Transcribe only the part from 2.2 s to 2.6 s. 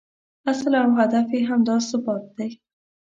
دی.